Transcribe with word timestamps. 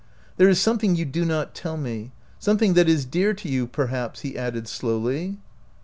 There 0.37 0.49
is 0.49 0.59
something 0.59 0.95
you 0.95 1.05
do 1.05 1.23
not 1.25 1.53
tell 1.53 1.77
me— 1.77 2.11
something 2.39 2.73
that 2.73 2.89
is 2.89 3.05
dear 3.05 3.35
to 3.35 3.47
you, 3.47 3.67
per 3.67 3.85
haps," 3.85 4.21
he 4.21 4.35
added, 4.35 4.67
slowly. 4.67 5.37